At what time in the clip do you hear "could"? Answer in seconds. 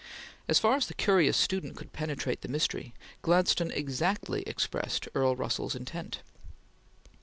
1.77-1.93